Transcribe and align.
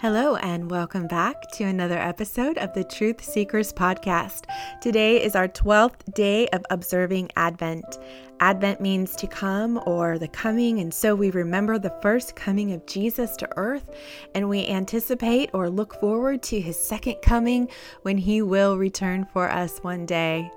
Hello, 0.00 0.36
and 0.36 0.70
welcome 0.70 1.06
back 1.06 1.50
to 1.52 1.64
another 1.64 1.96
episode 1.96 2.58
of 2.58 2.74
the 2.74 2.84
Truth 2.84 3.24
Seekers 3.24 3.72
Podcast. 3.72 4.42
Today 4.82 5.24
is 5.24 5.34
our 5.34 5.48
12th 5.48 6.12
day 6.12 6.46
of 6.48 6.62
observing 6.68 7.30
Advent. 7.36 7.98
Advent 8.40 8.82
means 8.82 9.16
to 9.16 9.26
come 9.26 9.80
or 9.86 10.18
the 10.18 10.28
coming, 10.28 10.80
and 10.80 10.92
so 10.92 11.14
we 11.14 11.30
remember 11.30 11.78
the 11.78 11.96
first 12.02 12.36
coming 12.36 12.74
of 12.74 12.84
Jesus 12.84 13.36
to 13.36 13.48
earth, 13.56 13.88
and 14.34 14.50
we 14.50 14.66
anticipate 14.66 15.48
or 15.54 15.70
look 15.70 15.98
forward 15.98 16.42
to 16.42 16.60
his 16.60 16.78
second 16.78 17.16
coming 17.22 17.66
when 18.02 18.18
he 18.18 18.42
will 18.42 18.76
return 18.76 19.24
for 19.24 19.48
us 19.50 19.78
one 19.78 20.04
day. 20.04 20.50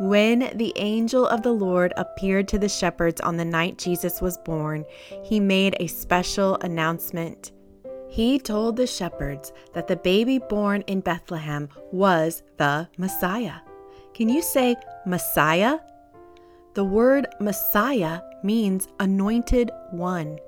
When 0.00 0.50
the 0.56 0.72
angel 0.76 1.26
of 1.26 1.42
the 1.42 1.52
Lord 1.52 1.92
appeared 1.98 2.48
to 2.48 2.58
the 2.58 2.70
shepherds 2.70 3.20
on 3.20 3.36
the 3.36 3.44
night 3.44 3.76
Jesus 3.76 4.22
was 4.22 4.38
born, 4.38 4.86
he 5.22 5.40
made 5.40 5.76
a 5.78 5.88
special 5.88 6.56
announcement. 6.62 7.52
He 8.10 8.40
told 8.40 8.76
the 8.76 8.88
shepherds 8.88 9.52
that 9.72 9.86
the 9.86 9.96
baby 9.96 10.38
born 10.38 10.82
in 10.88 11.00
Bethlehem 11.00 11.68
was 11.92 12.42
the 12.56 12.88
Messiah. 12.98 13.60
Can 14.14 14.28
you 14.28 14.42
say 14.42 14.74
Messiah? 15.06 15.78
The 16.74 16.84
word 16.84 17.28
Messiah 17.40 18.20
means 18.42 18.88
anointed 18.98 19.70
one. 19.92 20.38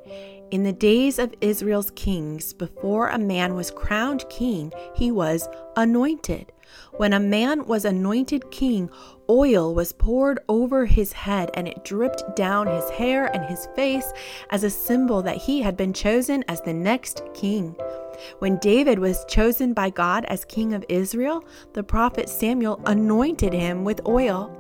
In 0.53 0.65
the 0.65 0.73
days 0.75 1.19
of 1.19 1.35
Israel's 1.41 1.91
kings, 1.93 2.53
before 2.53 3.09
a 3.09 3.19
man 3.19 3.55
was 3.55 3.71
crowned 3.71 4.29
king, 4.29 4.71
he 4.95 5.11
was 5.11 5.49
anointed. 5.77 6.53
When 6.99 7.15
a 7.15 7.21
man 7.21 7.65
was 7.65 7.87
anointed 7.87 8.51
king, 8.51 8.91
oil 9.31 9.75
was 9.75 9.95
poured 9.95 10.41
over 10.51 10.85
his 10.85 11.15
head 11.15 11.51
and 11.55 11.67
it 11.67 11.87
dripped 11.87 12.37
down 12.37 12.67
his 12.67 12.91
hair 12.91 13.35
and 13.35 13.47
his 13.47 13.67
face 13.75 14.13
as 14.51 14.63
a 14.63 14.69
symbol 14.69 15.23
that 15.23 15.39
he 15.39 15.63
had 15.63 15.75
been 15.75 15.95
chosen 15.95 16.45
as 16.49 16.61
the 16.61 16.75
next 16.75 17.23
king. 17.33 17.75
When 18.41 18.59
David 18.59 18.99
was 18.99 19.25
chosen 19.25 19.73
by 19.73 19.89
God 19.89 20.27
as 20.27 20.45
king 20.45 20.75
of 20.75 20.85
Israel, 20.91 21.47
the 21.73 21.83
prophet 21.83 22.29
Samuel 22.29 22.79
anointed 22.85 23.55
him 23.55 23.85
with 23.85 24.07
oil. 24.07 24.55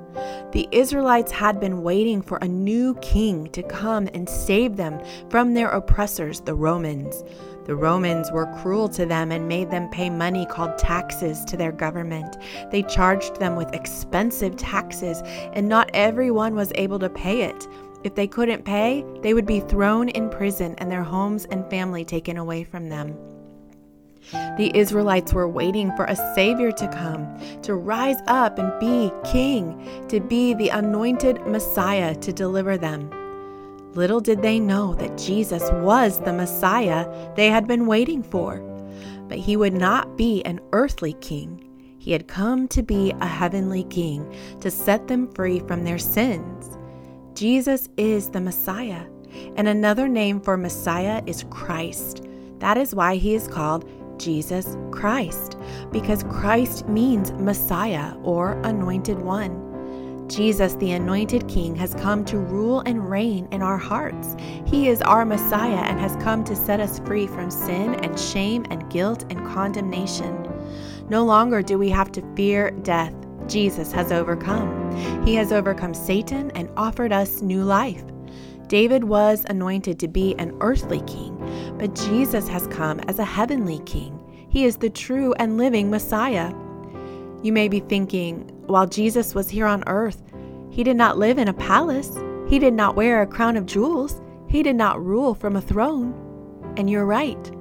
The 0.52 0.68
Israelites 0.72 1.32
had 1.32 1.60
been 1.60 1.82
waiting 1.82 2.22
for 2.22 2.38
a 2.38 2.48
new 2.48 2.94
king 2.96 3.48
to 3.50 3.62
come 3.62 4.08
and 4.14 4.28
save 4.28 4.76
them 4.76 5.00
from 5.30 5.54
their 5.54 5.68
oppressors, 5.68 6.40
the 6.40 6.54
Romans. 6.54 7.24
The 7.64 7.76
Romans 7.76 8.30
were 8.32 8.52
cruel 8.60 8.88
to 8.90 9.06
them 9.06 9.30
and 9.30 9.46
made 9.46 9.70
them 9.70 9.88
pay 9.90 10.10
money 10.10 10.46
called 10.46 10.78
taxes 10.78 11.44
to 11.44 11.56
their 11.56 11.70
government. 11.70 12.36
They 12.70 12.82
charged 12.82 13.36
them 13.36 13.54
with 13.54 13.72
expensive 13.72 14.56
taxes, 14.56 15.22
and 15.52 15.68
not 15.68 15.90
everyone 15.94 16.56
was 16.56 16.72
able 16.74 16.98
to 16.98 17.08
pay 17.08 17.42
it. 17.42 17.68
If 18.02 18.16
they 18.16 18.26
couldn't 18.26 18.64
pay, 18.64 19.04
they 19.22 19.32
would 19.32 19.46
be 19.46 19.60
thrown 19.60 20.08
in 20.08 20.28
prison 20.28 20.74
and 20.78 20.90
their 20.90 21.04
homes 21.04 21.44
and 21.46 21.68
family 21.70 22.04
taken 22.04 22.36
away 22.36 22.64
from 22.64 22.88
them. 22.88 23.16
The 24.30 24.70
Israelites 24.74 25.32
were 25.32 25.48
waiting 25.48 25.94
for 25.96 26.04
a 26.04 26.16
Savior 26.34 26.72
to 26.72 26.88
come, 26.88 27.26
to 27.62 27.74
rise 27.74 28.20
up 28.26 28.58
and 28.58 28.78
be 28.78 29.10
King, 29.30 30.06
to 30.08 30.20
be 30.20 30.54
the 30.54 30.68
anointed 30.68 31.46
Messiah 31.46 32.14
to 32.16 32.32
deliver 32.32 32.78
them. 32.78 33.10
Little 33.94 34.20
did 34.20 34.40
they 34.40 34.58
know 34.58 34.94
that 34.94 35.18
Jesus 35.18 35.70
was 35.72 36.20
the 36.20 36.32
Messiah 36.32 37.06
they 37.36 37.48
had 37.48 37.66
been 37.66 37.86
waiting 37.86 38.22
for. 38.22 38.58
But 39.28 39.38
he 39.38 39.56
would 39.56 39.74
not 39.74 40.16
be 40.16 40.42
an 40.44 40.60
earthly 40.72 41.14
king. 41.14 41.68
He 41.98 42.12
had 42.12 42.26
come 42.26 42.68
to 42.68 42.82
be 42.82 43.12
a 43.20 43.26
heavenly 43.26 43.84
king 43.84 44.34
to 44.60 44.70
set 44.70 45.08
them 45.08 45.30
free 45.32 45.60
from 45.60 45.84
their 45.84 45.98
sins. 45.98 46.76
Jesus 47.34 47.88
is 47.96 48.30
the 48.30 48.40
Messiah, 48.40 49.04
and 49.56 49.68
another 49.68 50.08
name 50.08 50.40
for 50.40 50.56
Messiah 50.56 51.22
is 51.26 51.44
Christ. 51.50 52.26
That 52.58 52.76
is 52.76 52.94
why 52.94 53.16
he 53.16 53.34
is 53.34 53.48
called 53.48 53.88
Jesus 54.18 54.76
Christ, 54.90 55.56
because 55.90 56.22
Christ 56.24 56.88
means 56.88 57.32
Messiah 57.32 58.14
or 58.22 58.60
anointed 58.62 59.18
one. 59.20 60.28
Jesus, 60.28 60.74
the 60.76 60.92
anointed 60.92 61.46
King, 61.48 61.76
has 61.76 61.94
come 61.94 62.24
to 62.24 62.38
rule 62.38 62.80
and 62.86 63.10
reign 63.10 63.46
in 63.52 63.60
our 63.60 63.76
hearts. 63.76 64.34
He 64.64 64.88
is 64.88 65.02
our 65.02 65.26
Messiah 65.26 65.84
and 65.84 66.00
has 66.00 66.16
come 66.22 66.42
to 66.44 66.56
set 66.56 66.80
us 66.80 67.00
free 67.00 67.26
from 67.26 67.50
sin 67.50 67.96
and 67.96 68.18
shame 68.18 68.64
and 68.70 68.88
guilt 68.90 69.24
and 69.30 69.44
condemnation. 69.46 70.48
No 71.08 71.24
longer 71.24 71.60
do 71.60 71.78
we 71.78 71.90
have 71.90 72.10
to 72.12 72.34
fear 72.34 72.70
death. 72.70 73.14
Jesus 73.46 73.92
has 73.92 74.12
overcome. 74.12 75.26
He 75.26 75.34
has 75.34 75.52
overcome 75.52 75.92
Satan 75.92 76.50
and 76.52 76.70
offered 76.76 77.12
us 77.12 77.42
new 77.42 77.62
life. 77.62 78.04
David 78.72 79.04
was 79.04 79.44
anointed 79.50 79.98
to 79.98 80.08
be 80.08 80.34
an 80.38 80.56
earthly 80.62 81.02
king, 81.02 81.36
but 81.78 81.94
Jesus 81.94 82.48
has 82.48 82.66
come 82.68 83.00
as 83.00 83.18
a 83.18 83.24
heavenly 83.24 83.80
king. 83.80 84.18
He 84.48 84.64
is 84.64 84.78
the 84.78 84.88
true 84.88 85.34
and 85.34 85.58
living 85.58 85.90
Messiah. 85.90 86.54
You 87.42 87.52
may 87.52 87.68
be 87.68 87.80
thinking, 87.80 88.48
while 88.68 88.86
Jesus 88.86 89.34
was 89.34 89.50
here 89.50 89.66
on 89.66 89.86
earth, 89.86 90.22
he 90.70 90.82
did 90.84 90.96
not 90.96 91.18
live 91.18 91.36
in 91.36 91.48
a 91.48 91.52
palace, 91.52 92.16
he 92.48 92.58
did 92.58 92.72
not 92.72 92.96
wear 92.96 93.20
a 93.20 93.26
crown 93.26 93.58
of 93.58 93.66
jewels, 93.66 94.22
he 94.48 94.62
did 94.62 94.76
not 94.76 95.04
rule 95.04 95.34
from 95.34 95.56
a 95.56 95.60
throne. 95.60 96.14
And 96.78 96.88
you're 96.88 97.04
right. 97.04 97.52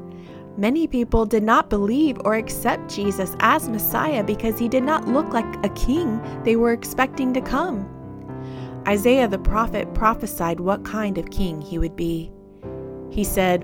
Many 0.55 0.88
people 0.88 1.25
did 1.25 1.43
not 1.43 1.69
believe 1.69 2.22
or 2.23 2.35
accept 2.35 2.89
Jesus 2.89 3.35
as 3.41 3.67
Messiah 3.67 4.23
because 4.23 4.57
he 4.57 4.69
did 4.69 4.83
not 4.83 5.09
look 5.09 5.33
like 5.33 5.66
a 5.66 5.69
king 5.75 6.22
they 6.45 6.55
were 6.55 6.72
expecting 6.72 7.33
to 7.33 7.41
come. 7.41 8.00
Isaiah 8.88 9.28
the 9.28 9.38
prophet 9.38 9.94
prophesied 9.94 10.59
what 10.59 10.84
kind 10.84 11.18
of 11.18 11.30
king 11.30 11.62
he 11.62 11.78
would 11.78 11.96
be. 11.96 12.31
He 13.12 13.24
said, 13.24 13.64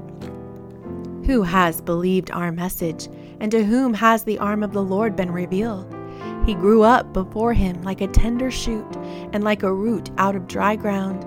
Who 1.26 1.42
has 1.42 1.82
believed 1.82 2.30
our 2.32 2.52
message, 2.52 3.08
and 3.40 3.52
to 3.52 3.64
whom 3.64 3.94
has 3.96 4.24
the 4.24 4.38
arm 4.38 4.62
of 4.62 4.74
the 4.74 4.84
Lord 4.84 5.16
been 5.16 5.32
revealed? 5.32 5.94
He 6.46 6.54
grew 6.54 6.84
up 6.84 7.14
before 7.14 7.54
him 7.54 7.82
like 7.82 8.02
a 8.02 8.08
tender 8.08 8.52
shoot 8.52 8.96
and 9.34 9.44
like 9.44 9.64
a 9.64 9.74
root 9.74 10.12
out 10.18 10.36
of 10.36 10.48
dry 10.48 10.76
ground. 10.76 11.26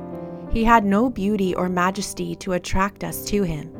He 0.52 0.64
had 0.64 0.84
no 0.84 1.10
beauty 1.10 1.54
or 1.54 1.68
majesty 1.68 2.34
to 2.36 2.52
attract 2.52 3.04
us 3.04 3.24
to 3.26 3.42
him, 3.42 3.70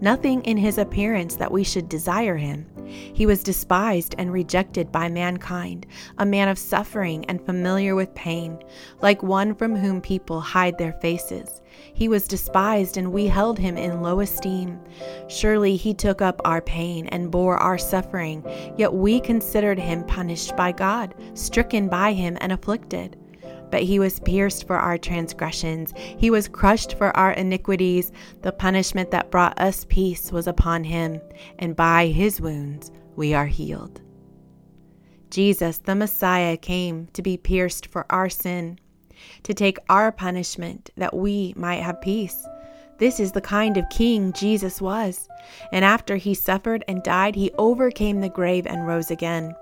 nothing 0.00 0.42
in 0.42 0.56
his 0.56 0.78
appearance 0.78 1.36
that 1.36 1.52
we 1.52 1.64
should 1.64 1.88
desire 1.88 2.36
him. 2.36 2.66
He 2.86 3.26
was 3.26 3.42
despised 3.42 4.14
and 4.18 4.32
rejected 4.32 4.92
by 4.92 5.08
mankind, 5.08 5.86
a 6.18 6.26
man 6.26 6.48
of 6.48 6.58
suffering 6.58 7.24
and 7.26 7.44
familiar 7.44 7.94
with 7.94 8.14
pain, 8.14 8.58
like 9.00 9.22
one 9.22 9.54
from 9.54 9.74
whom 9.76 10.00
people 10.00 10.40
hide 10.40 10.78
their 10.78 10.92
faces. 10.94 11.62
He 11.92 12.08
was 12.08 12.28
despised, 12.28 12.96
and 12.96 13.12
we 13.12 13.26
held 13.26 13.58
him 13.58 13.76
in 13.76 14.02
low 14.02 14.20
esteem. 14.20 14.78
Surely 15.28 15.76
he 15.76 15.94
took 15.94 16.22
up 16.22 16.40
our 16.44 16.60
pain 16.60 17.06
and 17.08 17.30
bore 17.30 17.56
our 17.56 17.78
suffering, 17.78 18.44
yet 18.76 18.92
we 18.92 19.20
considered 19.20 19.78
him 19.78 20.04
punished 20.04 20.56
by 20.56 20.72
God, 20.72 21.14
stricken 21.34 21.88
by 21.88 22.12
him, 22.12 22.36
and 22.40 22.52
afflicted. 22.52 23.16
But 23.74 23.82
he 23.82 23.98
was 23.98 24.20
pierced 24.20 24.68
for 24.68 24.76
our 24.76 24.96
transgressions, 24.96 25.92
he 25.96 26.30
was 26.30 26.46
crushed 26.46 26.96
for 26.96 27.10
our 27.16 27.32
iniquities. 27.32 28.12
The 28.42 28.52
punishment 28.52 29.10
that 29.10 29.32
brought 29.32 29.60
us 29.60 29.84
peace 29.88 30.30
was 30.30 30.46
upon 30.46 30.84
him, 30.84 31.20
and 31.58 31.74
by 31.74 32.06
his 32.06 32.40
wounds 32.40 32.92
we 33.16 33.34
are 33.34 33.46
healed. 33.46 34.00
Jesus, 35.28 35.78
the 35.78 35.96
Messiah, 35.96 36.56
came 36.56 37.08
to 37.14 37.20
be 37.20 37.36
pierced 37.36 37.88
for 37.88 38.06
our 38.10 38.28
sin, 38.28 38.78
to 39.42 39.52
take 39.52 39.78
our 39.88 40.12
punishment 40.12 40.90
that 40.96 41.16
we 41.16 41.52
might 41.56 41.82
have 41.82 42.00
peace. 42.00 42.46
This 42.98 43.18
is 43.18 43.32
the 43.32 43.40
kind 43.40 43.76
of 43.76 43.90
king 43.90 44.32
Jesus 44.34 44.80
was. 44.80 45.28
And 45.72 45.84
after 45.84 46.14
he 46.14 46.34
suffered 46.34 46.84
and 46.86 47.02
died, 47.02 47.34
he 47.34 47.50
overcame 47.58 48.20
the 48.20 48.28
grave 48.28 48.68
and 48.68 48.86
rose 48.86 49.10
again. 49.10 49.56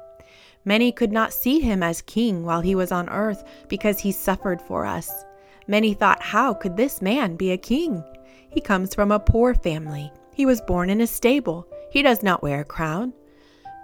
Many 0.65 0.93
could 0.93 1.13
not 1.13 1.33
see 1.33 1.61
him 1.61 1.83
as 1.83 2.03
king 2.03 2.45
while 2.45 2.61
he 2.61 2.75
was 2.75 2.93
on 2.93 3.09
earth 3.09 3.45
because 3.69 3.99
he 3.99 4.13
suffered 4.13 4.61
for 4.63 4.87
us. 4.87 5.25
Many 5.67 5.95
thought, 5.95 6.23
How 6.23 6.55
could 6.55 6.77
this 6.77 7.03
man 7.03 7.37
be 7.37 7.51
a 7.51 7.57
king? 7.57 8.05
He 8.51 8.61
comes 8.61 8.95
from 8.95 9.11
a 9.11 9.19
poor 9.19 9.55
family. 9.55 10.13
He 10.35 10.47
was 10.47 10.61
born 10.61 10.91
in 10.91 11.01
a 11.01 11.07
stable. 11.07 11.67
He 11.91 12.03
does 12.03 12.23
not 12.23 12.43
wear 12.43 12.61
a 12.61 12.65
crown. 12.65 13.13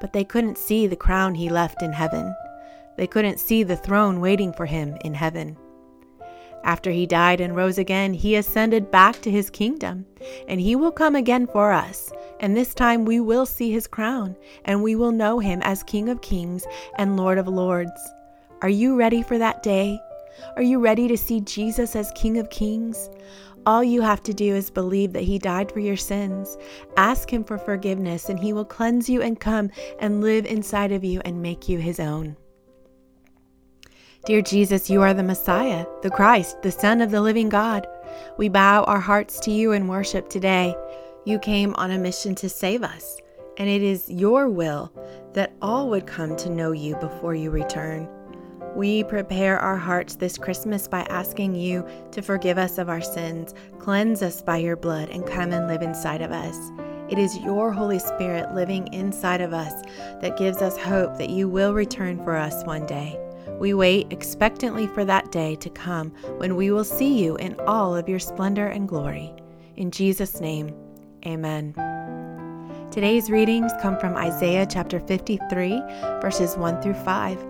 But 0.00 0.12
they 0.12 0.24
couldn't 0.24 0.58
see 0.58 0.86
the 0.86 0.96
crown 0.96 1.34
he 1.34 1.48
left 1.48 1.82
in 1.82 1.92
heaven. 1.92 2.34
They 2.96 3.06
couldn't 3.06 3.40
see 3.40 3.62
the 3.62 3.76
throne 3.76 4.20
waiting 4.20 4.52
for 4.52 4.66
him 4.66 4.96
in 5.04 5.14
heaven. 5.14 5.56
After 6.68 6.90
he 6.90 7.06
died 7.06 7.40
and 7.40 7.56
rose 7.56 7.78
again, 7.78 8.12
he 8.12 8.36
ascended 8.36 8.90
back 8.90 9.22
to 9.22 9.30
his 9.30 9.48
kingdom, 9.48 10.04
and 10.48 10.60
he 10.60 10.76
will 10.76 10.92
come 10.92 11.16
again 11.16 11.46
for 11.46 11.72
us. 11.72 12.12
And 12.40 12.54
this 12.54 12.74
time 12.74 13.06
we 13.06 13.20
will 13.20 13.46
see 13.46 13.72
his 13.72 13.86
crown, 13.86 14.36
and 14.66 14.82
we 14.82 14.94
will 14.94 15.10
know 15.10 15.38
him 15.38 15.62
as 15.62 15.82
King 15.82 16.10
of 16.10 16.20
kings 16.20 16.66
and 16.96 17.16
Lord 17.16 17.38
of 17.38 17.48
lords. 17.48 17.98
Are 18.60 18.68
you 18.68 18.96
ready 18.96 19.22
for 19.22 19.38
that 19.38 19.62
day? 19.62 19.98
Are 20.56 20.62
you 20.62 20.78
ready 20.78 21.08
to 21.08 21.16
see 21.16 21.40
Jesus 21.40 21.96
as 21.96 22.12
King 22.14 22.36
of 22.36 22.50
kings? 22.50 23.08
All 23.64 23.82
you 23.82 24.02
have 24.02 24.22
to 24.24 24.34
do 24.34 24.54
is 24.54 24.70
believe 24.70 25.14
that 25.14 25.22
He 25.22 25.38
died 25.38 25.72
for 25.72 25.80
your 25.80 25.96
sins. 25.96 26.58
Ask 26.98 27.32
Him 27.32 27.44
for 27.44 27.56
forgiveness, 27.56 28.28
and 28.28 28.38
He 28.38 28.52
will 28.52 28.66
cleanse 28.66 29.08
you 29.08 29.22
and 29.22 29.40
come 29.40 29.70
and 30.00 30.20
live 30.20 30.44
inside 30.44 30.92
of 30.92 31.02
you 31.02 31.22
and 31.24 31.40
make 31.40 31.66
you 31.66 31.78
His 31.78 31.98
own. 31.98 32.36
Dear 34.26 34.42
Jesus, 34.42 34.90
you 34.90 35.00
are 35.00 35.14
the 35.14 35.22
Messiah, 35.22 35.86
the 36.02 36.10
Christ, 36.10 36.60
the 36.60 36.70
Son 36.72 37.00
of 37.00 37.10
the 37.10 37.22
living 37.22 37.48
God. 37.48 37.86
We 38.36 38.50
bow 38.50 38.84
our 38.84 39.00
hearts 39.00 39.40
to 39.40 39.50
you 39.50 39.72
in 39.72 39.88
worship 39.88 40.28
today. 40.28 40.76
You 41.24 41.38
came 41.38 41.74
on 41.76 41.92
a 41.92 41.98
mission 41.98 42.34
to 42.34 42.48
save 42.50 42.82
us, 42.82 43.18
and 43.56 43.70
it 43.70 43.80
is 43.80 44.10
your 44.10 44.50
will 44.50 44.92
that 45.32 45.54
all 45.62 45.88
would 45.88 46.06
come 46.06 46.36
to 46.36 46.50
know 46.50 46.72
you 46.72 46.96
before 46.96 47.34
you 47.34 47.50
return. 47.50 48.06
We 48.74 49.02
prepare 49.04 49.58
our 49.58 49.78
hearts 49.78 50.16
this 50.16 50.36
Christmas 50.36 50.88
by 50.88 51.02
asking 51.08 51.54
you 51.54 51.86
to 52.10 52.20
forgive 52.20 52.58
us 52.58 52.76
of 52.76 52.90
our 52.90 53.00
sins, 53.00 53.54
cleanse 53.78 54.22
us 54.22 54.42
by 54.42 54.58
your 54.58 54.76
blood, 54.76 55.08
and 55.08 55.26
come 55.26 55.52
and 55.52 55.68
live 55.68 55.80
inside 55.80 56.20
of 56.20 56.32
us. 56.32 56.56
It 57.08 57.18
is 57.18 57.38
your 57.38 57.72
Holy 57.72 57.98
Spirit 57.98 58.54
living 58.54 58.92
inside 58.92 59.40
of 59.40 59.54
us 59.54 59.72
that 60.20 60.36
gives 60.36 60.58
us 60.58 60.76
hope 60.76 61.16
that 61.16 61.30
you 61.30 61.48
will 61.48 61.72
return 61.72 62.22
for 62.22 62.36
us 62.36 62.62
one 62.64 62.84
day. 62.84 63.18
We 63.58 63.74
wait 63.74 64.12
expectantly 64.12 64.86
for 64.86 65.04
that 65.04 65.32
day 65.32 65.56
to 65.56 65.68
come 65.70 66.12
when 66.36 66.54
we 66.54 66.70
will 66.70 66.84
see 66.84 67.22
you 67.22 67.36
in 67.36 67.58
all 67.60 67.96
of 67.96 68.08
your 68.08 68.20
splendor 68.20 68.68
and 68.68 68.88
glory. 68.88 69.34
In 69.76 69.90
Jesus' 69.90 70.40
name, 70.40 70.74
amen. 71.26 71.74
Today's 72.92 73.30
readings 73.30 73.72
come 73.82 73.98
from 73.98 74.16
Isaiah 74.16 74.66
chapter 74.68 75.00
53, 75.00 75.82
verses 76.20 76.56
1 76.56 76.80
through 76.80 76.94
5. 76.94 77.46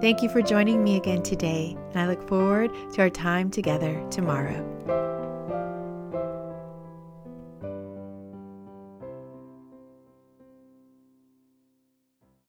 Thank 0.00 0.22
you 0.22 0.28
for 0.28 0.42
joining 0.42 0.82
me 0.82 0.96
again 0.96 1.22
today, 1.22 1.76
and 1.90 2.00
I 2.00 2.06
look 2.06 2.26
forward 2.28 2.70
to 2.94 3.02
our 3.02 3.10
time 3.10 3.50
together 3.50 4.04
tomorrow. 4.10 4.71